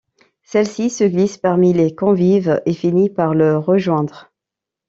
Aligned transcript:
Celle-ci 0.41 0.89
se 0.89 1.03
glisse 1.03 1.37
parmi 1.37 1.73
les 1.73 1.93
convives 1.93 2.59
et 2.65 2.73
finit 2.73 3.07
par 3.11 3.35
le 3.35 3.55
rejoindre. 3.59 4.31